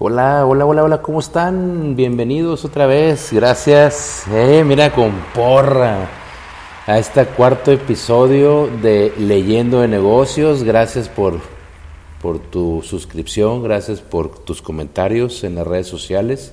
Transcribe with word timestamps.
Hola, 0.00 0.44
hola, 0.44 0.66
hola, 0.66 0.82
hola, 0.82 1.02
¿cómo 1.02 1.20
están? 1.20 1.94
Bienvenidos 1.94 2.64
otra 2.64 2.86
vez, 2.86 3.28
gracias. 3.32 4.24
Eh, 4.28 4.64
mira, 4.66 4.90
con 4.90 5.12
porra 5.32 6.08
a 6.84 6.98
este 6.98 7.24
cuarto 7.26 7.70
episodio 7.70 8.68
de 8.82 9.12
Leyendo 9.16 9.82
de 9.82 9.86
Negocios. 9.86 10.64
Gracias 10.64 11.08
por, 11.08 11.38
por 12.20 12.40
tu 12.40 12.82
suscripción, 12.82 13.62
gracias 13.62 14.00
por 14.00 14.36
tus 14.36 14.60
comentarios 14.60 15.44
en 15.44 15.54
las 15.54 15.64
redes 15.64 15.86
sociales. 15.86 16.52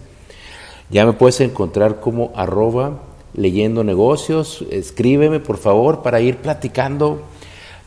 Ya 0.91 1.03
me 1.07 1.13
puedes 1.13 1.41
encontrar 1.41 1.99
como 1.99 2.31
arroba 2.35 2.99
leyendo 3.33 3.83
negocios. 3.83 4.63
Escríbeme, 4.69 5.39
por 5.39 5.57
favor, 5.57 6.03
para 6.03 6.21
ir 6.21 6.37
platicando. 6.37 7.23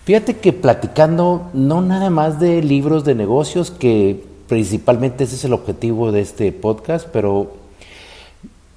Fíjate 0.05 0.37
que 0.37 0.53
platicando 0.53 1.49
no 1.55 1.81
nada 1.81 2.11
más 2.11 2.41
de 2.41 2.61
libros 2.61 3.05
de 3.05 3.15
negocios, 3.15 3.71
que 3.71 4.34
principalmente 4.49 5.25
ese 5.25 5.37
es 5.37 5.45
el 5.45 5.53
objetivo 5.53 6.13
de 6.13 6.21
este 6.21 6.53
podcast, 6.53 7.09
pero 7.13 7.53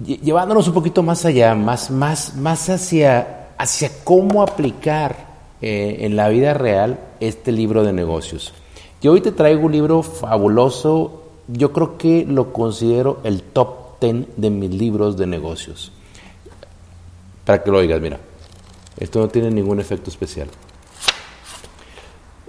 llevándonos 0.00 0.68
un 0.68 0.74
poquito 0.74 1.02
más 1.02 1.24
allá, 1.24 1.54
más, 1.54 1.90
más, 1.90 2.36
más 2.36 2.68
hacia, 2.68 3.48
hacia 3.58 3.90
cómo 4.04 4.42
aplicar 4.42 5.26
eh, 5.60 5.98
en 6.00 6.16
la 6.16 6.28
vida 6.28 6.54
real 6.54 6.98
este 7.20 7.52
libro 7.52 7.84
de 7.84 7.92
negocios. 7.92 8.52
Yo 9.00 9.12
hoy 9.12 9.20
te 9.20 9.32
traigo 9.32 9.66
un 9.66 9.72
libro 9.72 10.02
fabuloso, 10.02 11.22
yo 11.48 11.72
creo 11.72 11.98
que 11.98 12.24
lo 12.24 12.52
considero 12.52 13.20
el 13.24 13.42
top 13.42 14.00
10 14.00 14.26
de 14.36 14.50
mis 14.50 14.70
libros 14.70 15.16
de 15.16 15.26
negocios. 15.26 15.92
Para 17.44 17.62
que 17.62 17.70
lo 17.70 17.78
oigas, 17.78 18.00
mira, 18.00 18.18
esto 18.98 19.20
no 19.20 19.28
tiene 19.28 19.50
ningún 19.50 19.80
efecto 19.80 20.10
especial. 20.10 20.48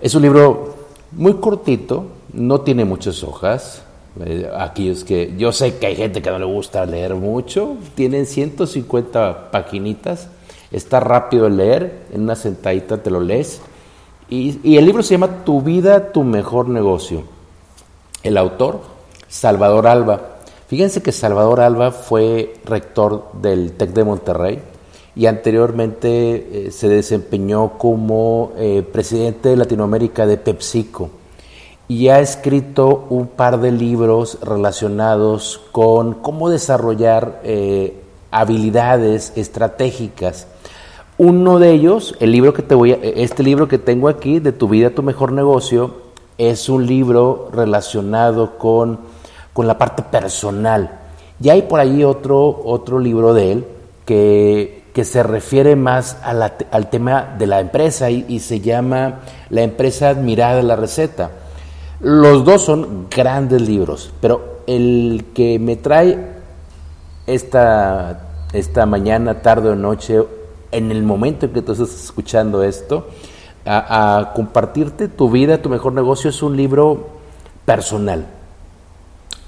Es 0.02 0.16
un 0.16 0.22
libro 0.22 0.79
muy 1.12 1.36
cortito, 1.36 2.08
no 2.34 2.62
tiene 2.62 2.86
muchas 2.86 3.23
hojas. 3.23 3.84
Eh, 4.26 4.49
aquellos 4.58 5.04
que 5.04 5.35
yo 5.38 5.52
sé 5.52 5.77
que 5.77 5.88
hay 5.88 5.95
gente 5.95 6.22
que 6.22 6.30
no 6.30 6.40
le 6.40 6.45
gusta 6.45 6.85
leer 6.85 7.16
mucho, 7.16 7.77
tienen 7.96 8.26
150 8.26 9.52
paginitas, 9.52 10.27
está 10.71 10.99
rápido 10.99 11.46
de 11.46 11.52
leer, 11.52 12.05
en 12.12 12.21
una 12.21 12.35
sentadita 12.35 13.02
te 13.02 13.12
lo 13.12 13.21
lees. 13.21 13.62
Y, 14.30 14.60
y 14.63 14.77
el 14.77 14.85
libro 14.85 15.04
se 15.04 15.15
llama 15.15 15.43
Tu 15.43 15.62
vida, 15.62 16.12
tu 16.12 16.24
mejor 16.24 16.70
negocio. 16.70 17.24
El 18.24 18.37
autor, 18.37 18.82
Salvador 19.27 19.87
Alba. 19.87 20.21
Fíjense 20.68 21.02
que 21.02 21.12
Salvador 21.12 21.62
Alba 21.62 21.91
fue 21.91 22.55
rector 22.65 23.32
del 23.41 23.74
TEC 23.74 23.91
de 23.91 24.04
Monterrey 24.04 24.62
y 25.20 25.25
anteriormente 25.25 26.67
eh, 26.67 26.71
se 26.71 26.87
desempeñó 26.87 27.77
como 27.77 28.53
eh, 28.55 28.85
presidente 28.89 29.49
de 29.49 29.57
Latinoamérica 29.57 30.25
de 30.25 30.37
PepsiCo 30.37 31.09
y 31.89 32.07
ha 32.07 32.21
escrito 32.21 33.05
un 33.09 33.27
par 33.27 33.59
de 33.59 33.73
libros 33.73 34.37
relacionados 34.41 35.59
con 35.73 36.13
cómo 36.13 36.49
desarrollar 36.49 37.41
eh, 37.43 38.01
habilidades 38.31 39.34
estratégicas. 39.35 40.47
Uno 41.17 41.59
de 41.59 41.71
ellos, 41.71 42.15
el 42.21 42.31
libro 42.31 42.53
que 42.53 42.62
te 42.62 42.75
voy 42.75 42.97
este 43.03 43.43
libro 43.43 43.67
que 43.67 43.77
tengo 43.77 44.07
aquí, 44.07 44.40
de 44.40 44.53
Tu 44.53 44.70
vida, 44.70 44.91
tu 44.91 45.03
mejor 45.03 45.34
negocio, 45.34 45.95
es 46.37 46.70
un 46.70 46.87
libro 46.87 47.49
relacionado 47.51 48.57
con, 48.57 48.99
con 49.51 49.67
la 49.67 49.77
parte 49.77 50.01
personal. 50.01 50.97
Y 51.43 51.49
hay 51.49 51.63
por 51.63 51.81
ahí 51.81 52.05
otro, 52.05 52.62
otro 52.63 52.99
libro 52.99 53.34
de 53.34 53.51
él 53.51 53.65
que 54.05 54.79
que 55.00 55.05
se 55.05 55.24
refiere 55.24 55.78
más 55.78 56.18
al 56.24 56.90
tema 56.90 57.36
de 57.38 57.48
la 57.48 57.62
empresa 57.62 58.10
y, 58.10 58.38
se 58.42 58.60
llama 58.60 59.22
La 59.50 59.62
empresa 59.62 60.10
admirada 60.10 60.62
la 60.62 60.76
receta. 60.76 61.32
Los 62.02 62.44
dos 62.44 62.64
son 62.64 63.08
grandes 63.10 63.62
libros, 63.62 64.12
pero 64.20 64.59
el 64.68 65.28
que 65.34 65.58
me 65.58 65.78
trae 65.78 66.20
esta, 67.28 68.28
esta 68.52 68.86
mañana, 68.86 69.42
tarde 69.42 69.70
o 69.70 69.75
noche, 69.78 70.22
en 70.70 70.92
el 70.92 71.02
momento 71.03 71.46
en 71.46 71.53
que 71.53 71.62
tú 71.62 71.72
estás 71.72 71.94
escuchando 72.04 72.62
esto, 72.62 73.08
a, 73.66 74.18
a 74.18 74.34
compartirte 74.34 75.08
tu 75.08 75.30
vida, 75.30 75.62
tu 75.62 75.70
mejor 75.70 75.94
negocio, 75.94 76.30
es 76.30 76.44
un 76.44 76.58
libro 76.58 77.08
personal. 77.64 78.28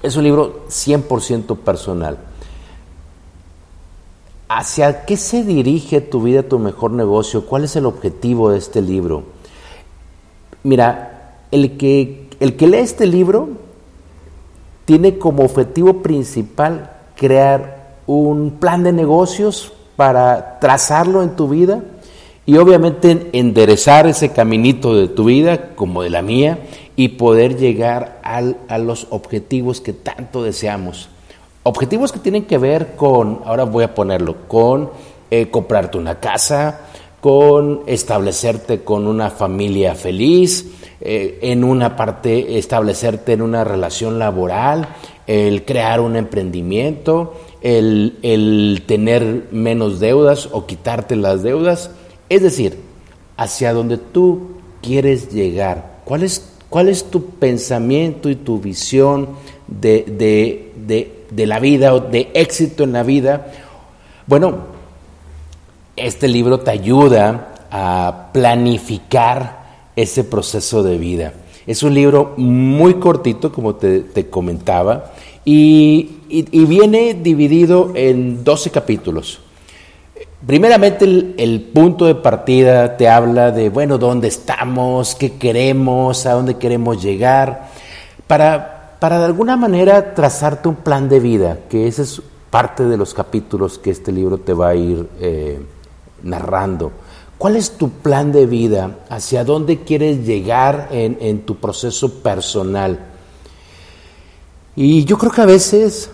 Es 0.02 0.16
un 0.16 0.24
libro 0.24 0.64
100% 0.70 1.58
personal. 1.58 2.16
¿Hacia 4.54 5.06
qué 5.06 5.16
se 5.16 5.44
dirige 5.44 6.02
tu 6.02 6.24
vida, 6.24 6.42
tu 6.42 6.58
mejor 6.58 6.90
negocio? 6.90 7.46
¿Cuál 7.46 7.64
es 7.64 7.74
el 7.74 7.86
objetivo 7.86 8.50
de 8.50 8.58
este 8.58 8.82
libro? 8.82 9.22
Mira, 10.62 11.38
el 11.50 11.78
que, 11.78 12.28
el 12.38 12.54
que 12.56 12.66
lee 12.66 12.80
este 12.80 13.06
libro 13.06 13.48
tiene 14.84 15.16
como 15.16 15.42
objetivo 15.42 16.02
principal 16.02 16.90
crear 17.16 17.96
un 18.06 18.58
plan 18.60 18.82
de 18.82 18.92
negocios 18.92 19.72
para 19.96 20.58
trazarlo 20.60 21.22
en 21.22 21.34
tu 21.34 21.48
vida 21.48 21.82
y 22.44 22.58
obviamente 22.58 23.30
enderezar 23.32 24.06
ese 24.06 24.32
caminito 24.32 24.94
de 24.94 25.08
tu 25.08 25.24
vida 25.24 25.74
como 25.74 26.02
de 26.02 26.10
la 26.10 26.20
mía 26.20 26.58
y 26.94 27.08
poder 27.08 27.56
llegar 27.56 28.20
a 28.22 28.78
los 28.78 29.06
objetivos 29.08 29.80
que 29.80 29.94
tanto 29.94 30.42
deseamos. 30.42 31.08
Objetivos 31.64 32.10
que 32.10 32.18
tienen 32.18 32.44
que 32.44 32.58
ver 32.58 32.96
con, 32.96 33.40
ahora 33.44 33.64
voy 33.64 33.84
a 33.84 33.94
ponerlo, 33.94 34.48
con 34.48 34.90
eh, 35.30 35.48
comprarte 35.48 35.96
una 35.96 36.18
casa, 36.18 36.80
con 37.20 37.82
establecerte 37.86 38.82
con 38.82 39.06
una 39.06 39.30
familia 39.30 39.94
feliz, 39.94 40.66
eh, 41.00 41.38
en 41.42 41.62
una 41.62 41.94
parte 41.94 42.58
establecerte 42.58 43.32
en 43.34 43.42
una 43.42 43.62
relación 43.62 44.18
laboral, 44.18 44.88
el 45.28 45.64
crear 45.64 46.00
un 46.00 46.16
emprendimiento, 46.16 47.34
el, 47.60 48.18
el 48.22 48.82
tener 48.86 49.46
menos 49.52 50.00
deudas 50.00 50.48
o 50.50 50.66
quitarte 50.66 51.14
las 51.14 51.44
deudas. 51.44 51.92
Es 52.28 52.42
decir, 52.42 52.76
hacia 53.36 53.72
donde 53.72 53.98
tú 53.98 54.56
quieres 54.82 55.32
llegar. 55.32 56.00
¿Cuál 56.04 56.24
es, 56.24 56.44
cuál 56.68 56.88
es 56.88 57.04
tu 57.04 57.24
pensamiento 57.24 58.28
y 58.28 58.34
tu 58.34 58.58
visión 58.58 59.28
de, 59.68 60.04
de, 60.08 60.72
de 60.86 61.21
de 61.34 61.46
la 61.46 61.58
vida 61.58 61.94
o 61.94 62.00
de 62.00 62.30
éxito 62.34 62.84
en 62.84 62.92
la 62.92 63.02
vida, 63.02 63.52
bueno, 64.26 64.58
este 65.96 66.28
libro 66.28 66.60
te 66.60 66.70
ayuda 66.70 67.54
a 67.70 68.28
planificar 68.32 69.62
ese 69.96 70.24
proceso 70.24 70.82
de 70.82 70.98
vida. 70.98 71.32
Es 71.66 71.82
un 71.82 71.94
libro 71.94 72.34
muy 72.36 72.94
cortito, 72.94 73.52
como 73.52 73.76
te, 73.76 74.28
comentaba, 74.28 75.12
y, 75.44 76.18
viene 76.52 77.14
dividido 77.14 77.92
en 77.94 78.42
12 78.42 78.70
capítulos. 78.70 79.40
Primeramente 80.44 81.04
el, 81.04 81.34
el, 81.38 81.60
punto 81.60 82.06
de 82.06 82.16
partida 82.16 82.96
te 82.96 83.08
habla 83.08 83.52
de, 83.52 83.68
bueno, 83.68 83.96
dónde 83.96 84.26
estamos, 84.26 85.14
qué 85.14 85.34
queremos, 85.34 86.26
a 86.26 86.32
dónde 86.32 86.56
queremos 86.56 87.00
llegar, 87.00 87.68
para 88.26 88.71
para 89.02 89.18
de 89.18 89.24
alguna 89.24 89.56
manera 89.56 90.14
trazarte 90.14 90.68
un 90.68 90.76
plan 90.76 91.08
de 91.08 91.18
vida, 91.18 91.58
que 91.68 91.88
ese 91.88 92.02
es 92.02 92.22
parte 92.50 92.84
de 92.84 92.96
los 92.96 93.14
capítulos 93.14 93.76
que 93.76 93.90
este 93.90 94.12
libro 94.12 94.38
te 94.38 94.52
va 94.52 94.68
a 94.68 94.74
ir 94.76 95.08
eh, 95.18 95.58
narrando. 96.22 96.92
¿Cuál 97.36 97.56
es 97.56 97.72
tu 97.72 97.90
plan 97.90 98.30
de 98.30 98.46
vida? 98.46 98.98
¿Hacia 99.08 99.42
dónde 99.42 99.80
quieres 99.80 100.24
llegar 100.24 100.90
en, 100.92 101.40
tu 101.40 101.56
proceso 101.56 102.22
personal? 102.22 103.00
Y 104.76 105.04
yo 105.04 105.18
creo 105.18 105.32
que 105.32 105.40
a 105.40 105.46
veces 105.46 106.08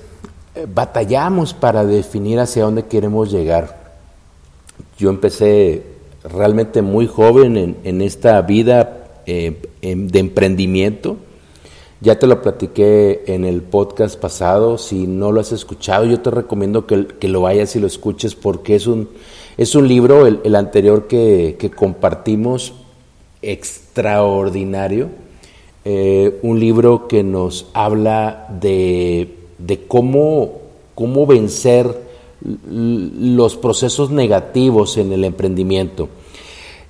eh, 0.55 0.67
batallamos 0.67 1.53
para 1.53 1.85
definir 1.85 2.41
hacia 2.41 2.65
dónde 2.65 2.87
queremos 2.87 3.31
llegar. 3.31 3.99
Yo 4.97 5.11
empecé 5.11 5.83
realmente 6.25 6.81
muy 6.81 7.07
joven 7.07 7.77
en, 7.85 8.01
esta 8.01 8.41
vida 8.41 9.09
eh, 9.27 9.61
de 9.83 10.19
emprendimiento 10.19 11.19
ya 12.01 12.19
te 12.19 12.27
lo 12.27 12.41
platiqué 12.43 13.25
en 13.27 13.45
el 13.45 13.63
podcast 13.63 14.19
pasado. 14.19 14.79
Si 14.79 15.07
no 15.07 15.33
lo 15.33 15.41
has 15.41 15.53
escuchado, 15.53 16.05
yo 16.05 16.21
te 16.21 16.31
recomiendo 16.31 16.87
que, 16.87 17.29
lo 17.29 17.41
vayas 17.43 17.75
y 17.75 17.81
lo 17.81 17.87
escuches 17.87 18.35
porque 18.35 18.77
es 18.77 18.87
un, 18.87 19.09
es 19.57 19.75
un 19.75 19.89
libro, 19.89 20.27
el, 20.27 20.55
anterior 20.55 21.09
que, 21.09 21.73
compartimos, 21.75 22.75
extraordinario. 23.43 25.09
Eh, 25.85 26.39
un 26.43 26.61
libro 26.61 27.09
que 27.09 27.23
nos 27.23 27.67
habla 27.73 28.47
de, 28.61 29.35
cómo, 29.89 30.59
cómo 30.95 31.27
vencer 31.27 32.07
los 32.41 33.57
procesos 33.57 34.11
negativos 34.11 34.99
en 34.99 35.13
el 35.13 35.25
emprendimiento. 35.25 36.09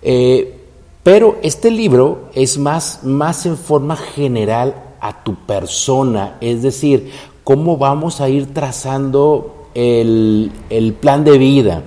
Eh, 0.02 0.55
pero 1.02 1.38
este 1.43 1.70
libro 1.70 2.28
es 2.34 2.58
más, 2.58 3.05
más 3.05 3.46
en 3.46 3.56
forma 3.56 3.96
general 3.96 4.88
a 5.00 5.22
tu 5.22 5.34
persona, 5.34 6.36
es 6.40 6.62
decir, 6.62 7.10
cómo 7.44 7.76
vamos 7.78 8.20
a 8.20 8.28
ir 8.28 8.52
trazando 8.52 9.68
el, 9.74 10.96
plan 11.00 11.24
de 11.24 11.38
vida. 11.38 11.82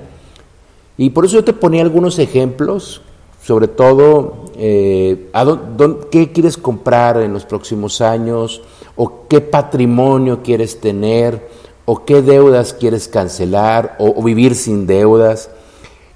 Y 0.97 1.11
por 1.11 1.25
eso 1.25 1.35
yo 1.35 1.43
te 1.43 1.53
ponía 1.53 1.81
algunos 1.81 2.19
ejemplos, 2.19 3.01
sobre 3.43 3.67
todo, 3.67 4.45
eh, 4.55 5.29
qué 6.11 6.31
quieres 6.31 6.57
comprar 6.57 7.21
en 7.21 7.33
los 7.33 7.45
próximos 7.45 8.01
años, 8.01 8.61
o 8.95 9.27
qué 9.27 9.41
patrimonio 9.41 10.41
quieres 10.43 10.79
tener, 10.79 11.49
o 11.85 12.05
qué 12.05 12.21
deudas 12.21 12.73
quieres 12.73 13.07
cancelar, 13.07 13.97
o, 13.99 14.21
vivir 14.23 14.55
sin 14.55 14.87
deudas. 14.87 15.49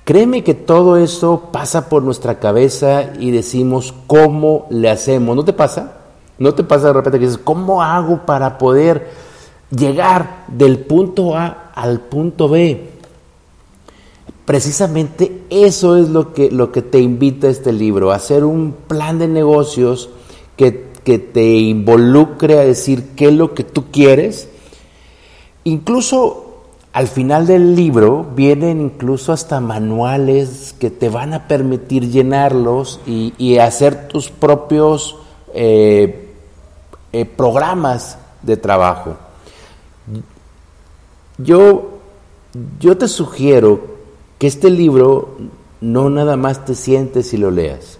Créeme 0.05 0.43
que 0.43 0.53
todo 0.53 0.97
eso 0.97 1.49
pasa 1.51 1.89
por 1.89 2.03
nuestra 2.03 2.39
cabeza 2.39 3.13
y 3.19 3.31
decimos, 3.31 3.93
¿cómo 4.05 4.67
le 4.69 4.89
hacemos? 4.89 5.35
¿No 5.35 5.43
te 5.43 5.53
pasa? 5.53 6.04
¿No 6.37 6.53
te 6.53 6.63
pasa 6.63 6.87
de 6.87 6.93
repente 6.93 7.19
que 7.19 7.25
dices, 7.25 7.41
¿cómo 7.43 7.81
hago 7.81 8.25
para 8.25 8.57
poder 8.57 9.09
llegar 9.69 10.45
del 10.47 10.79
punto 10.79 11.35
A 11.35 11.71
al 11.73 12.01
punto 12.01 12.49
B? 12.49 12.89
Precisamente 14.45 15.41
eso 15.49 15.97
es 15.97 16.09
lo 16.09 16.33
que, 16.33 16.51
lo 16.51 16.71
que 16.71 16.81
te 16.81 16.99
invita 16.99 17.47
este 17.47 17.73
libro, 17.73 18.11
hacer 18.11 18.43
un 18.43 18.75
plan 18.87 19.17
de 19.17 19.27
negocios 19.27 20.09
que, 20.55 20.87
que 21.03 21.17
te 21.19 21.45
involucre 21.45 22.59
a 22.59 22.63
decir 22.63 23.11
qué 23.15 23.27
es 23.27 23.33
lo 23.33 23.53
que 23.53 23.63
tú 23.63 23.85
quieres. 23.91 24.49
Incluso 25.63 26.45
al 26.95 27.09
final 27.09 27.45
del 27.45 27.75
libro 27.75 28.25
vienen 28.37 28.79
incluso 28.79 29.33
hasta 29.33 29.59
manuales 29.59 30.73
que 30.79 30.89
te 30.89 31.09
van 31.09 31.33
a 31.33 31.45
permitir 31.45 32.09
llenarlos 32.09 33.01
y, 33.05 33.57
hacer 33.57 34.07
tus 34.07 34.29
propios 34.29 35.17
eh, 35.53 36.24
eh, 37.17 37.23
programas 37.23 38.17
de 38.41 38.57
trabajo. 38.57 39.15
Yo, 41.37 41.99
yo 42.77 42.97
te 42.97 43.07
sugiero 43.07 43.79
que 44.37 44.47
este 44.47 44.69
libro 44.69 45.37
no 45.79 46.09
nada 46.09 46.35
más 46.35 46.65
te 46.65 46.75
sientes 46.75 47.33
y 47.33 47.37
lo 47.37 47.51
leas. 47.51 47.99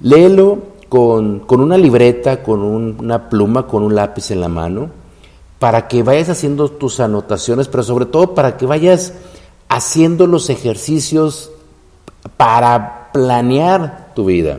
Léelo 0.00 0.58
con, 0.88 1.44
una 1.48 1.78
libreta, 1.78 2.42
con 2.42 2.62
una 2.62 3.28
pluma, 3.28 3.68
con 3.68 3.84
un 3.84 3.94
lápiz 3.94 4.32
en 4.32 4.40
la 4.40 4.48
mano, 4.48 4.90
para 5.60 5.86
que 5.86 6.02
vayas 6.02 6.28
haciendo 6.28 6.68
tus 6.68 6.98
anotaciones, 6.98 7.68
pero 7.68 7.84
sobre 7.84 8.06
todo 8.06 8.34
para 8.34 8.56
que 8.56 8.66
vayas 8.66 9.12
haciendo 9.68 10.26
los 10.26 10.50
ejercicios 10.50 11.52
para 12.36 13.12
planear 13.12 14.10
tu 14.16 14.24
vida. 14.24 14.58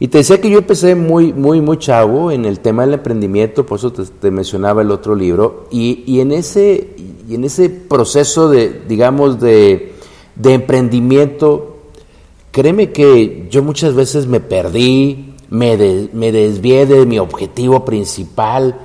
Y 0.00 0.08
te 0.08 0.18
decía 0.18 0.40
que 0.40 0.48
yo 0.48 0.58
empecé 0.58 0.94
muy, 0.94 1.32
muy, 1.32 1.60
muy 1.60 1.78
chavo 1.78 2.30
en 2.30 2.44
el 2.44 2.60
tema 2.60 2.84
del 2.84 2.94
emprendimiento, 2.94 3.66
por 3.66 3.78
eso 3.78 3.92
te, 3.92 4.30
mencionaba 4.30 4.82
el 4.82 4.92
otro 4.92 5.16
libro, 5.16 5.66
y, 5.72 6.04
y, 6.06 6.20
en 6.20 6.30
ese, 6.30 6.94
y 7.28 7.34
en 7.34 7.44
ese 7.44 7.68
proceso 7.68 8.48
de, 8.48 8.82
digamos, 8.86 9.40
de, 9.40 9.94
emprendimiento, 10.44 11.78
créeme 12.52 12.92
que 12.92 13.48
yo 13.50 13.64
muchas 13.64 13.94
veces 13.94 14.28
me 14.28 14.38
perdí, 14.38 15.34
me, 15.50 15.76
me 16.12 16.30
desvié 16.30 16.86
de 16.86 17.04
mi 17.04 17.18
objetivo 17.18 17.84
principal, 17.84 18.78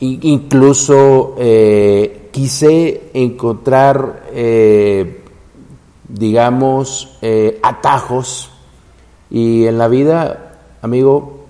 e 0.00 0.18
incluso 0.22 1.36
eh, 1.38 2.28
quise 2.32 3.10
encontrar, 3.14 4.26
eh, 4.32 5.22
digamos, 6.08 7.18
eh, 7.22 7.60
atajos, 7.62 8.50
y 9.30 9.66
en 9.66 9.78
la 9.78 9.88
vida, 9.88 10.56
amigo, 10.82 11.44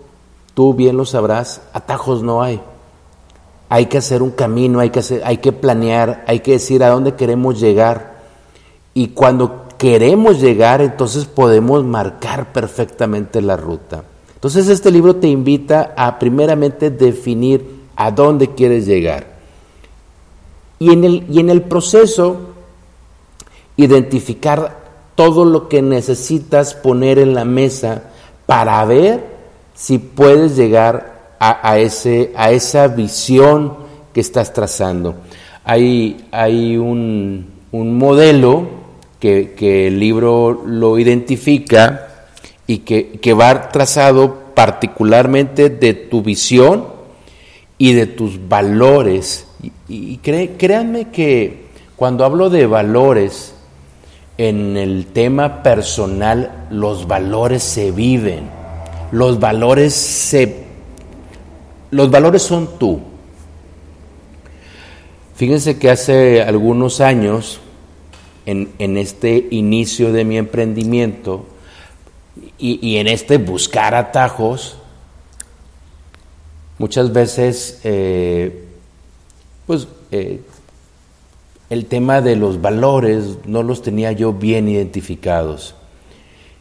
tú 0.55 0.75
bien 0.75 0.97
lo 0.97 1.05
sabrás, 1.05 1.63
atajos 1.73 2.23
no 2.23 2.43
hay. 2.43 2.61
Hay 3.69 3.87
que 3.87 3.99
hacer 3.99 4.23
un 4.23 4.31
camino, 4.31 4.81
hay 4.81 4.91
que, 4.91 5.01
hacer, 5.01 5.23
hay 5.25 5.39
que 5.39 5.53
planear, 5.53 6.25
hay 6.27 6.41
que 6.41 6.53
decir 6.53 6.83
a 6.83 6.89
dónde 6.89 7.15
queremos 7.15 7.61
llegar. 7.61 8.19
Y 8.95 9.09
cuando 9.09 9.67
queremos 9.79 10.41
llegar, 10.41 10.81
entonces 10.81 11.27
podemos 11.27 11.85
marcar 11.85 12.53
perfectamente 12.53 13.41
la 13.41 13.57
ruta. 13.57 14.03
Entonces 14.35 14.69
este 14.69 14.91
libro 14.91 15.17
te 15.17 15.29
invita 15.29 15.95
a 15.97 16.19
primeramente 16.19 16.91
definir 16.91 17.79
a 17.95 18.11
dónde 18.11 18.55
quieres 18.55 18.87
llegar. 18.87 19.39
Y 20.79 20.93
en 20.93 21.05
el, 21.05 21.27
y 21.29 21.41
en 21.41 21.51
el 21.51 21.63
proceso, 21.63 22.37
identificar 23.77 24.88
todo 25.19 25.45
lo 25.45 25.69
que 25.69 25.83
necesitas 25.83 26.75
poner 26.75 27.19
en 27.19 27.35
la 27.35 27.45
mesa 27.45 28.05
para 28.47 28.85
ver 28.85 29.25
si 29.75 29.99
puedes 29.99 30.55
llegar 30.55 31.35
a, 31.41 31.77
ese, 31.77 32.31
a 32.37 32.53
esa 32.53 32.87
visión 32.87 33.79
que 34.15 34.21
estás 34.21 34.53
trazando. 34.53 35.17
Hay, 35.65 36.29
hay 36.31 36.77
un, 36.77 37.51
modelo 37.73 38.69
que, 39.19 39.89
el 39.89 39.99
libro 39.99 40.63
lo 40.65 40.97
identifica 41.01 42.29
y 42.69 42.79
que, 42.79 43.35
va 43.35 43.71
trazado 43.73 44.53
particularmente 44.55 45.69
de 45.69 45.95
tu 45.95 46.23
visión 46.23 46.85
y 47.77 47.93
de 47.93 48.07
tus 48.07 48.49
valores. 48.49 49.49
Y, 49.89 50.19
créanme 50.19 51.09
que 51.09 51.67
cuando 51.97 52.25
hablo 52.25 52.51
de 52.51 52.67
valores 52.67 53.57
en 54.39 54.77
el 54.77 55.07
tema 55.07 55.63
personal, 55.65 56.67
los 56.71 57.09
valores 57.09 57.65
se 57.65 57.91
viven, 57.91 58.49
los 59.11 59.41
valores 59.41 59.95
se 59.95 60.69
los 61.91 62.11
valores 62.11 62.43
son 62.43 62.79
tú. 62.79 63.01
Fíjense 65.35 65.79
que 65.79 65.91
hace 65.91 66.43
algunos 66.43 67.01
años, 67.01 67.61
en, 68.45 68.97
este 68.97 69.47
inicio 69.51 70.13
de 70.13 70.25
mi 70.25 70.39
emprendimiento 70.39 71.47
y, 72.59 72.97
en 72.97 73.09
este 73.09 73.39
buscar 73.39 73.95
atajos, 73.95 74.79
muchas 76.79 77.13
veces, 77.13 77.81
eh, 77.85 78.65
pues, 79.67 79.87
eh, 80.11 80.41
el 81.71 81.87
tema 81.87 82.21
de 82.21 82.37
los 82.37 82.61
valores 82.61 83.39
no 83.47 83.63
los 83.63 83.83
tenía 83.83 84.13
yo 84.13 84.33
bien 84.33 84.69
identificados. 84.69 85.75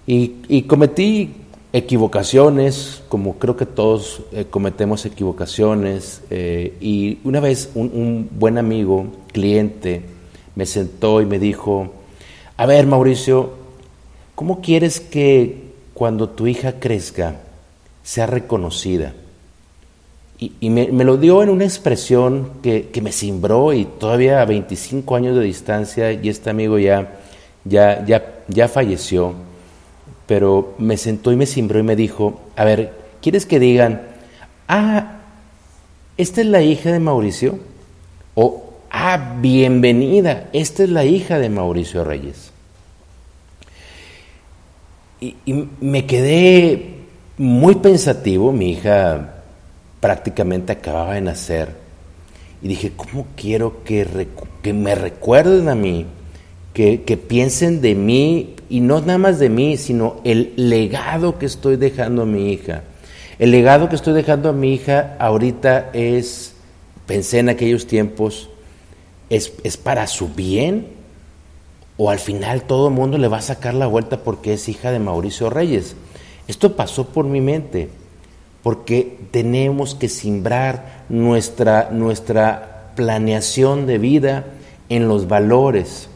Y, 0.05 0.61
cometí 0.63 1.31
equivocaciones, 1.73 3.03
como 3.09 3.37
creo 3.39 3.57
que 3.57 3.65
todos 3.65 4.21
eh, 4.31 4.45
cometemos 4.49 5.05
equivocaciones, 5.05 6.21
eh, 6.29 6.77
y 6.79 7.19
una 7.25 7.41
vez 7.41 7.71
un, 7.75 8.29
buen 8.31 8.57
amigo, 8.57 9.05
cliente, 9.33 10.03
me 10.55 10.65
sentó 10.65 11.21
y 11.21 11.25
me 11.25 11.39
dijo, 11.39 11.91
a 12.55 12.65
ver 12.65 12.87
Mauricio, 12.87 13.51
¿cómo 14.33 14.61
quieres 14.61 15.01
que 15.01 15.73
cuando 15.93 16.29
tu 16.29 16.47
hija 16.47 16.79
crezca 16.79 17.41
sea 18.01 18.27
reconocida? 18.27 19.13
Y, 20.39 20.69
me, 20.69 21.03
lo 21.03 21.17
dio 21.17 21.41
en 21.41 21.49
una 21.49 21.63
expresión 21.63 22.51
que, 22.61 22.89
me 23.01 23.11
cimbró 23.11 23.73
y 23.73 23.85
todavía 23.85 24.41
a 24.41 24.45
25 24.45 25.15
años 25.15 25.35
de 25.35 25.43
distancia 25.43 26.11
y 26.11 26.29
este 26.29 26.51
amigo 26.51 26.77
ya, 26.77 27.17
ya, 27.65 28.05
ya, 28.05 28.43
ya 28.47 28.67
falleció 28.67 29.47
pero 30.27 30.75
me 30.77 30.97
sentó 30.97 31.31
y 31.31 31.37
me 31.37 31.45
cimbró 31.45 31.79
y 31.79 31.83
me 31.83 31.95
dijo, 31.95 32.41
a 32.55 32.65
ver, 32.65 32.93
¿quieres 33.21 33.45
que 33.45 33.59
digan, 33.59 34.01
ah, 34.67 35.21
esta 36.17 36.41
es 36.41 36.47
la 36.47 36.61
hija 36.61 36.91
de 36.91 36.99
Mauricio? 36.99 37.57
O, 38.35 38.73
ah, 38.91 39.37
bienvenida, 39.39 40.49
esta 40.51 40.83
es 40.83 40.89
la 40.89 41.05
hija 41.05 41.39
de 41.39 41.49
Mauricio 41.49 42.03
Reyes. 42.03 42.51
Y, 45.21 45.35
me 45.79 46.05
quedé 46.05 46.97
muy 47.37 47.75
pensativo, 47.75 48.51
mi 48.51 48.71
hija 48.71 49.36
prácticamente 49.99 50.71
acababa 50.73 51.13
de 51.15 51.21
nacer, 51.21 51.87
y 52.61 52.67
dije, 52.67 52.91
¿cómo 52.95 53.27
quiero 53.35 53.83
que, 53.83 54.27
que 54.61 54.73
me 54.73 54.95
recuerden 54.95 55.69
a 55.69 55.75
mí? 55.75 56.05
Que, 56.73 57.03
que 57.03 57.17
piensen 57.17 57.81
de 57.81 57.95
mí 57.95 58.55
y 58.69 58.79
no 58.81 58.99
nada 59.01 59.17
más 59.17 59.39
de 59.39 59.49
mí, 59.49 59.77
sino 59.77 60.21
el 60.23 60.53
legado 60.55 61.37
que 61.39 61.45
estoy 61.45 61.75
dejando 61.75 62.23
a 62.23 62.25
mi 62.25 62.51
hija. 62.51 62.83
El 63.39 63.51
legado 63.51 63.89
que 63.89 63.95
estoy 63.95 64.13
dejando 64.13 64.49
a 64.49 64.53
mi 64.53 64.73
hija 64.73 65.15
ahorita 65.19 65.91
es, 65.93 66.53
pensé 67.05 67.39
en 67.39 67.49
aquellos 67.49 67.85
tiempos, 67.85 68.49
es, 69.29 69.53
es 69.63 69.77
para 69.77 70.07
su 70.07 70.29
bien 70.29 70.87
o 71.97 72.09
al 72.09 72.19
final 72.19 72.63
todo 72.63 72.87
el 72.87 72.93
mundo 72.93 73.17
le 73.17 73.27
va 73.27 73.37
a 73.37 73.41
sacar 73.41 73.73
la 73.73 73.87
vuelta 73.87 74.23
porque 74.23 74.53
es 74.53 74.69
hija 74.69 74.91
de 74.91 74.99
Mauricio 74.99 75.49
Reyes. 75.49 75.95
Esto 76.47 76.75
pasó 76.75 77.07
por 77.09 77.25
mi 77.25 77.41
mente, 77.41 77.89
porque 78.67 79.17
tenemos 79.31 79.95
que 79.95 80.09
simbrar 80.09 81.05
nuestra, 81.07 81.87
nuestra 81.89 82.91
planeación 82.97 83.87
de 83.87 83.97
vida 83.97 84.43
en 84.89 85.07
los 85.07 85.29
valores. 85.29 86.09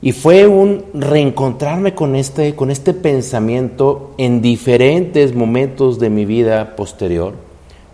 Y 0.00 0.12
fue 0.12 0.46
un 0.46 0.84
reencontrarme 0.94 1.96
con 1.96 2.14
este, 2.14 2.54
con 2.54 2.70
este 2.70 2.94
pensamiento 2.94 4.14
en 4.16 4.42
diferentes 4.42 5.34
momentos 5.34 5.98
de 5.98 6.08
mi 6.08 6.24
vida 6.24 6.76
posterior, 6.76 7.34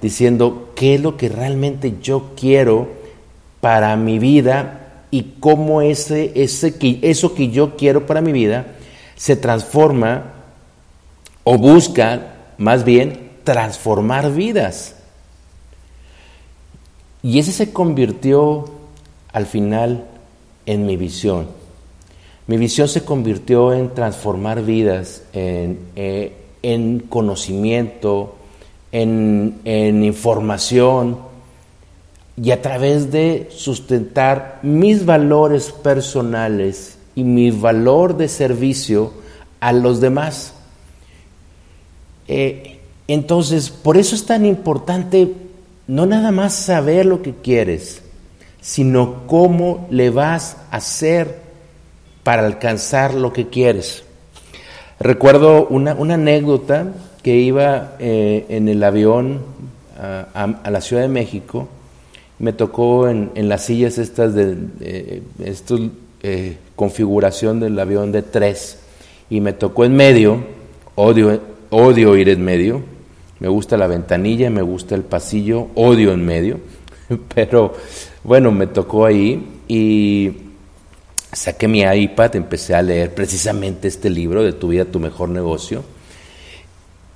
diciendo 0.03 0.69
qué 0.77 0.97
es 0.97 1.01
lo 1.01 1.17
que 1.17 1.31
realmente 1.31 1.95
yo 2.03 2.33
quiero 2.39 2.89
para 3.63 3.97
mi 3.97 4.19
vida 4.19 5.05
y 5.11 5.37
cómo 5.41 5.81
ese, 5.81 6.33
ese, 6.35 6.75
eso 7.01 7.35
que 7.35 7.49
yo 7.49 7.79
quiero 7.79 8.05
para 8.05 8.21
mi 8.21 8.33
vida 8.33 8.67
se 9.17 9.35
transforma 9.35 10.35
o 11.43 11.57
busca 11.57 12.30
más 12.61 12.85
bien 12.85 13.31
transformar 13.43 14.33
vidas. 14.33 14.95
Y 17.23 17.39
ese 17.39 17.53
se 17.53 17.73
convirtió 17.73 18.67
al 19.33 19.47
final 19.47 20.05
en 20.67 20.85
mi 20.85 20.99
visión. 20.99 21.49
Mi 22.47 22.59
visión 22.59 22.87
se 22.87 23.03
convirtió 23.03 23.73
en 23.73 23.95
transformar 23.95 24.63
vidas, 24.63 25.23
en, 25.33 25.79
eh, 25.97 26.33
conocimiento, 27.09 28.37
en, 28.93 29.61
en 29.65 30.05
información 30.05 31.17
y 32.37 32.51
a 32.51 32.61
través 32.61 33.11
de 33.11 33.49
sustentar 33.51 34.59
mis 34.63 35.07
valores 35.07 35.73
personales 35.73 36.99
y 37.15 37.25
mi 37.25 37.51
valor 37.51 38.19
de 38.19 38.29
servicio 38.29 39.15
a 39.61 39.73
los 39.73 40.03
demás. 40.03 40.60
Eh, 42.33 42.79
entonces, 43.09 43.71
por 43.71 43.97
eso 43.97 44.15
es 44.15 44.25
tan 44.25 44.47
importante 44.47 45.35
no 45.89 46.07
nada 46.07 46.31
más 46.31 46.55
saber 46.55 47.05
lo 47.05 47.23
que 47.23 47.35
quieres, 47.35 48.03
sino 48.61 49.27
cómo 49.27 49.89
le 49.91 50.11
vas 50.11 50.57
a 50.71 50.77
hacer 50.77 51.41
para 52.23 52.47
alcanzar 52.47 53.15
lo 53.15 53.33
que 53.33 53.49
quieres. 53.49 54.05
Recuerdo 55.01 55.67
una, 55.67 55.91
anécdota 55.91 56.93
que 57.25 57.35
iba 57.35 57.97
eh, 57.99 58.47
en 58.49 58.69
el 58.69 58.85
avión 58.85 59.41
a, 59.99 60.71
la 60.71 60.81
Ciudad 60.81 61.03
de 61.03 61.09
México, 61.09 61.67
me 62.39 62.53
tocó 62.53 63.09
en, 63.09 63.33
las 63.49 63.65
sillas 63.65 63.99
estas 63.99 64.37
de, 64.37 64.57
eh, 66.23 66.57
configuración 66.77 67.59
del 67.59 67.77
avión 67.81 68.13
de 68.13 68.23
tres, 68.23 68.79
y 69.29 69.41
me 69.41 69.53
tocó 69.53 69.85
en 69.85 69.97
medio, 69.97 70.45
odio, 70.95 71.50
odio 71.71 72.17
ir 72.17 72.29
en 72.29 72.43
medio, 72.45 72.83
me 73.39 73.49
gusta 73.49 73.77
la 73.77 73.87
ventanilla, 73.87 74.51
me 74.51 74.63
gusta 74.63 74.95
el 74.95 75.03
pasillo, 75.03 75.69
odio 75.75 76.13
en 76.13 76.25
medio, 76.25 76.61
pero 77.35 77.75
bueno, 78.23 78.53
me 78.53 78.67
tocó 78.67 79.07
ahí 79.07 79.61
y 79.67 80.33
saqué 81.33 81.69
mi 81.69 81.81
iPad, 81.81 82.37
empecé 82.37 82.75
a 82.75 82.83
leer 82.83 83.15
precisamente 83.15 83.89
este 83.89 84.11
libro 84.11 84.43
de 84.43 84.53
Tu 84.53 84.69
vida, 84.69 84.85
tu 84.85 85.01
mejor 85.01 85.29
negocio. 85.29 85.85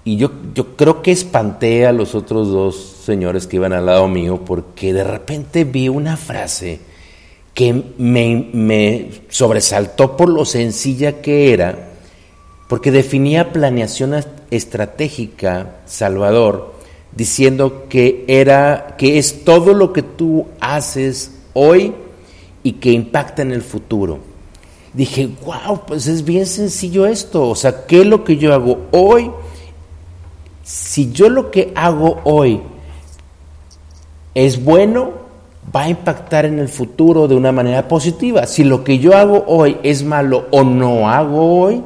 Y 0.06 0.16
yo, 0.16 0.30
yo 0.54 0.76
creo 0.76 1.00
que 1.00 1.12
espanté 1.12 1.86
a 1.86 1.92
los 1.92 2.14
otros 2.14 2.48
dos 2.48 2.76
señores 3.04 3.46
que 3.46 3.56
iban 3.56 3.72
al 3.72 3.86
lado 3.86 4.06
mío 4.06 4.42
porque 4.44 4.92
de 4.92 5.02
repente 5.02 5.64
vi 5.64 5.88
una 5.88 6.18
frase 6.18 6.78
que 7.54 7.72
me, 7.96 8.50
me 8.52 9.08
sobresaltó 9.30 10.14
por 10.14 10.28
lo 10.28 10.44
sencilla 10.44 11.22
que 11.22 11.54
era 11.54 11.94
porque 12.68 12.90
definía 12.90 13.52
planeación 13.52 14.14
estratégica, 14.56 15.76
Salvador, 15.86 16.74
diciendo 17.12 17.86
que 17.88 18.24
era 18.28 18.94
que 18.98 19.18
es 19.18 19.44
todo 19.44 19.74
lo 19.74 19.92
que 19.92 20.02
tú 20.02 20.46
haces 20.60 21.30
hoy 21.52 21.94
y 22.62 22.72
que 22.72 22.92
impacta 22.92 23.42
en 23.42 23.52
el 23.52 23.62
futuro. 23.62 24.18
Dije, 24.92 25.28
wow, 25.44 25.82
pues 25.86 26.06
es 26.06 26.24
bien 26.24 26.46
sencillo 26.46 27.06
esto. 27.06 27.48
O 27.48 27.54
sea, 27.54 27.84
¿qué 27.86 28.02
es 28.02 28.06
lo 28.06 28.24
que 28.24 28.36
yo 28.36 28.54
hago 28.54 28.86
hoy? 28.92 29.30
Si 30.62 31.12
yo 31.12 31.28
lo 31.28 31.50
que 31.50 31.72
hago 31.74 32.20
hoy 32.24 32.60
es 34.34 34.62
bueno, 34.64 35.24
va 35.74 35.82
a 35.82 35.88
impactar 35.88 36.46
en 36.46 36.58
el 36.58 36.68
futuro 36.68 37.28
de 37.28 37.34
una 37.34 37.52
manera 37.52 37.88
positiva. 37.88 38.46
Si 38.46 38.64
lo 38.64 38.84
que 38.84 38.98
yo 38.98 39.16
hago 39.16 39.44
hoy 39.46 39.78
es 39.82 40.04
malo 40.04 40.46
o 40.50 40.62
no 40.62 41.08
hago 41.08 41.60
hoy, 41.60 41.82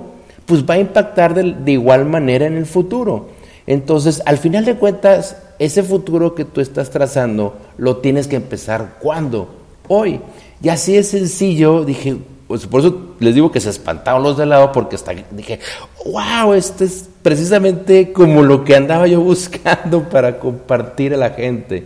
pues 0.49 0.65
va 0.65 0.75
a 0.75 0.79
impactar 0.79 1.35
de, 1.35 1.71
igual 1.73 2.07
manera 2.07 2.47
en 2.47 2.57
el 2.57 2.65
futuro. 2.65 3.29
Entonces, 3.67 4.23
al 4.25 4.39
final 4.39 4.65
de 4.65 4.77
cuentas, 4.77 5.37
ese 5.59 5.83
futuro 5.83 6.35
que 6.35 6.47
tú 6.47 6.63
estás 6.63 6.89
trazando 6.89 7.55
lo 7.77 7.99
tienes 7.99 8.27
que 8.27 8.37
empezar 8.37 8.95
cuando, 8.99 9.51
hoy. 9.89 10.21
Y 10.63 10.71
así 10.71 10.97
es 10.97 11.09
sencillo, 11.09 11.85
dije, 11.85 12.17
pues 12.47 12.67
por 12.67 12.81
eso 12.81 13.15
les 13.21 13.35
digo 13.35 13.53
que 13.53 13.61
se 13.61 13.69
espantaron 13.69 14.23
los 14.23 14.39
de 14.39 14.47
lado, 14.47 14.73
porque 14.73 14.97
dije, 15.33 15.61
wow, 16.07 16.55
esto 16.55 16.83
es 16.83 17.11
precisamente 17.21 18.11
como 18.15 18.43
lo 18.43 18.65
que 18.65 18.75
andaba 18.75 19.07
yo 19.07 19.21
buscando 19.23 20.09
para 20.09 20.39
compartir 20.39 21.13
a 21.13 21.19
la 21.19 21.31
gente. 21.31 21.85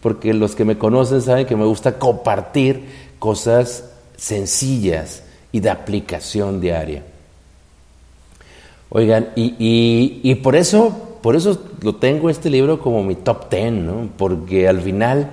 Porque 0.00 0.32
los 0.32 0.54
que 0.54 0.64
me 0.64 0.78
conocen 0.78 1.20
saben 1.20 1.46
que 1.46 1.56
me 1.56 1.64
gusta 1.64 1.98
compartir 1.98 2.84
cosas 3.18 3.86
sencillas 4.16 5.24
y 5.50 5.58
de 5.58 5.70
aplicación 5.70 6.60
diaria. 6.60 7.02
Oigan, 8.96 9.30
y, 9.34 10.20
y, 10.22 10.34
por 10.36 10.54
eso, 10.54 11.18
por 11.20 11.34
eso 11.34 11.60
lo 11.82 11.96
tengo 11.96 12.30
este 12.30 12.48
libro 12.48 12.78
como 12.78 13.02
mi 13.02 13.16
top 13.16 13.48
ten, 13.48 13.84
¿no? 13.84 14.08
Porque 14.16 14.68
al 14.68 14.80
final, 14.80 15.32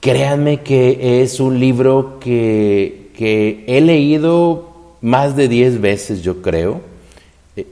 créanme 0.00 0.62
que 0.62 1.20
es 1.20 1.38
un 1.38 1.60
libro 1.60 2.18
que, 2.18 3.10
que 3.14 3.62
he 3.66 3.82
leído 3.82 4.70
más 5.02 5.36
de 5.36 5.48
10 5.48 5.82
veces, 5.82 6.22
yo 6.22 6.40
creo, 6.40 6.80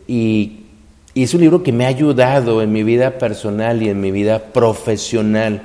y, 0.06 0.64
y 1.14 1.22
es 1.22 1.32
un 1.32 1.40
libro 1.40 1.62
que 1.62 1.72
me 1.72 1.86
ha 1.86 1.88
ayudado 1.88 2.60
en 2.60 2.70
mi 2.70 2.82
vida 2.82 3.12
personal 3.12 3.82
y 3.82 3.88
en 3.88 3.98
mi 4.02 4.10
vida 4.10 4.52
profesional. 4.52 5.62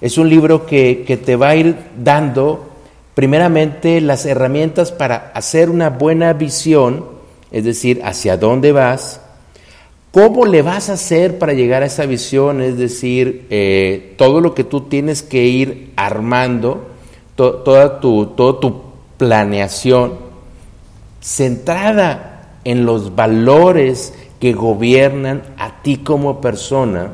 Es 0.00 0.18
un 0.18 0.30
libro 0.30 0.66
que, 0.66 1.02
que 1.04 1.16
te 1.16 1.34
va 1.34 1.48
a 1.48 1.56
ir 1.56 1.74
dando 2.00 2.68
primeramente 3.16 4.00
las 4.00 4.24
herramientas 4.24 4.92
para 4.92 5.32
hacer 5.34 5.68
una 5.68 5.90
buena 5.90 6.32
visión, 6.32 7.17
es 7.50 7.64
decir, 7.64 8.00
hacia 8.04 8.36
dónde 8.36 8.72
vas, 8.72 9.20
cómo 10.10 10.46
le 10.46 10.62
vas 10.62 10.90
a 10.90 10.94
hacer 10.94 11.38
para 11.38 11.52
llegar 11.52 11.82
a 11.82 11.86
esa 11.86 12.06
visión, 12.06 12.60
es 12.60 12.76
decir, 12.76 13.46
eh, 13.50 14.14
todo 14.16 14.40
lo 14.40 14.54
que 14.54 14.64
tú 14.64 14.82
tienes 14.82 15.22
que 15.22 15.44
ir 15.44 15.92
armando, 15.96 16.88
toda, 17.34 18.00
tu, 18.00 18.26
toda 18.26 18.60
tu 18.60 18.82
planeación, 19.16 20.14
centrada 21.20 22.58
en 22.64 22.84
los 22.84 23.14
valores 23.14 24.14
que 24.40 24.52
gobiernan 24.52 25.42
a 25.56 25.82
ti 25.82 25.98
como 25.98 26.40
persona, 26.40 27.12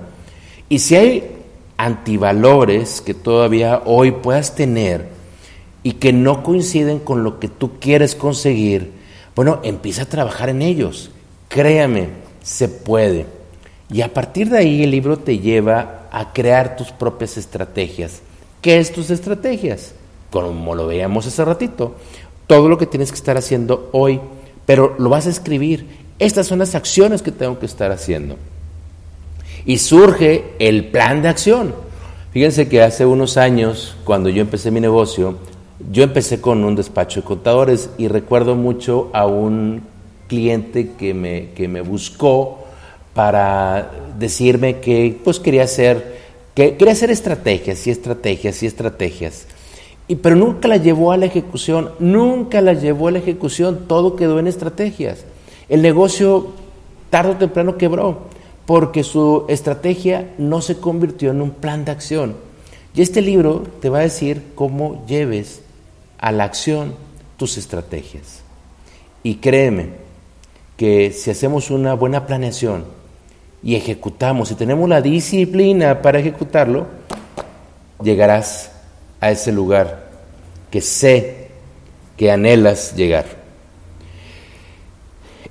y 0.68 0.78
si 0.78 0.96
hay 0.96 1.30
antivalores 1.76 3.00
que 3.00 3.14
todavía 3.14 3.82
hoy 3.84 4.12
puedas 4.12 4.54
tener 4.54 5.08
y 5.82 5.92
que 5.92 6.12
no 6.12 6.42
coinciden 6.42 6.98
con 6.98 7.24
lo 7.24 7.38
que 7.38 7.48
tú 7.48 7.72
quieres 7.78 8.14
conseguir, 8.14 8.92
bueno, 9.34 9.60
empieza 9.62 10.02
a 10.02 10.08
trabajar 10.08 10.48
en 10.48 10.62
ellos. 10.62 11.10
Créame, 11.48 12.08
se 12.42 12.68
puede. 12.68 13.26
Y 13.90 14.02
a 14.02 14.12
partir 14.12 14.50
de 14.50 14.58
ahí 14.58 14.82
el 14.82 14.90
libro 14.90 15.18
te 15.18 15.38
lleva 15.38 16.08
a 16.10 16.32
crear 16.32 16.76
tus 16.76 16.90
propias 16.90 17.36
estrategias. 17.36 18.20
¿Qué 18.62 18.78
es 18.78 18.92
tus 18.92 19.10
estrategias? 19.10 19.94
Como 20.30 20.74
lo 20.74 20.86
veíamos 20.86 21.26
hace 21.26 21.44
ratito. 21.44 21.96
Todo 22.46 22.68
lo 22.68 22.78
que 22.78 22.86
tienes 22.86 23.10
que 23.10 23.16
estar 23.16 23.36
haciendo 23.36 23.90
hoy, 23.92 24.20
pero 24.66 24.94
lo 24.98 25.10
vas 25.10 25.26
a 25.26 25.30
escribir. 25.30 26.04
Estas 26.18 26.46
son 26.46 26.60
las 26.60 26.74
acciones 26.74 27.22
que 27.22 27.32
tengo 27.32 27.58
que 27.58 27.66
estar 27.66 27.90
haciendo. 27.90 28.36
Y 29.66 29.78
surge 29.78 30.54
el 30.58 30.86
plan 30.86 31.22
de 31.22 31.28
acción. 31.28 31.74
Fíjense 32.32 32.68
que 32.68 32.82
hace 32.82 33.06
unos 33.06 33.36
años, 33.36 33.96
cuando 34.04 34.28
yo 34.28 34.42
empecé 34.42 34.70
mi 34.70 34.80
negocio, 34.80 35.38
yo 35.90 36.04
empecé 36.04 36.40
con 36.40 36.64
un 36.64 36.76
despacho 36.76 37.20
de 37.20 37.26
contadores 37.26 37.90
y 37.98 38.08
recuerdo 38.08 38.54
mucho 38.54 39.10
a 39.12 39.26
un 39.26 39.82
cliente 40.28 40.92
que 40.98 41.14
me, 41.14 41.50
que 41.50 41.68
me 41.68 41.80
buscó 41.80 42.64
para 43.12 43.90
decirme 44.18 44.80
que 44.80 45.18
pues 45.22 45.40
quería 45.40 45.64
hacer, 45.64 46.18
que 46.54 46.76
quería 46.76 46.92
hacer 46.92 47.10
estrategias 47.10 47.86
y 47.86 47.90
estrategias 47.90 48.62
y 48.62 48.66
estrategias. 48.66 49.46
Y, 50.06 50.16
pero 50.16 50.36
nunca 50.36 50.68
la 50.68 50.76
llevó 50.76 51.12
a 51.12 51.16
la 51.16 51.26
ejecución, 51.26 51.90
nunca 51.98 52.60
la 52.60 52.74
llevó 52.74 53.08
a 53.08 53.12
la 53.12 53.18
ejecución, 53.18 53.86
todo 53.88 54.16
quedó 54.16 54.38
en 54.38 54.46
estrategias. 54.46 55.24
El 55.68 55.82
negocio 55.82 56.48
tarde 57.10 57.32
o 57.32 57.36
temprano 57.36 57.78
quebró 57.78 58.18
porque 58.66 59.02
su 59.02 59.44
estrategia 59.48 60.34
no 60.38 60.60
se 60.60 60.76
convirtió 60.76 61.30
en 61.30 61.42
un 61.42 61.50
plan 61.50 61.84
de 61.84 61.92
acción. 61.92 62.34
Y 62.94 63.02
este 63.02 63.22
libro 63.22 63.64
te 63.80 63.88
va 63.88 63.98
a 63.98 64.02
decir 64.02 64.42
cómo 64.54 65.04
lleves 65.06 65.63
a 66.18 66.32
la 66.32 66.44
acción 66.44 66.94
tus 67.36 67.58
estrategias. 67.58 68.42
Y 69.22 69.36
créeme 69.36 69.88
que 70.76 71.12
si 71.12 71.30
hacemos 71.30 71.70
una 71.70 71.94
buena 71.94 72.26
planeación 72.26 72.84
y 73.62 73.76
ejecutamos, 73.76 74.50
y 74.50 74.54
tenemos 74.54 74.88
la 74.88 75.00
disciplina 75.00 76.02
para 76.02 76.18
ejecutarlo, 76.18 76.86
llegarás 78.02 78.70
a 79.20 79.30
ese 79.30 79.52
lugar 79.52 80.10
que 80.70 80.80
sé 80.80 81.48
que 82.16 82.30
anhelas 82.30 82.94
llegar. 82.94 83.24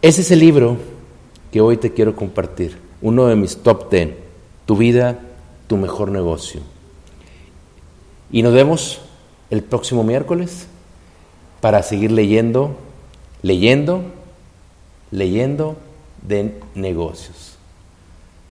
Ese 0.02 0.22
es 0.22 0.32
el 0.32 0.40
libro 0.40 0.78
que 1.52 1.62
hoy 1.62 1.78
te 1.78 1.94
quiero 1.94 2.16
compartir, 2.16 2.78
uno 3.02 3.28
de 3.28 3.36
mis 3.36 3.58
top 3.58 3.90
ten, 3.90 4.16
tu 4.66 4.76
vida, 4.78 5.20
tu 5.68 5.78
mejor 5.78 6.12
negocio. 6.12 6.62
Y 8.32 8.42
nos 8.42 8.54
vemos 8.54 9.02
el 9.54 9.62
próximo 9.62 10.04
miércoles 10.04 10.66
para 11.62 11.84
seguir 11.84 12.12
leyendo, 12.12 12.76
leyendo, 13.44 14.02
leyendo 15.12 15.78
de 16.24 16.60
negocios. 16.74 17.53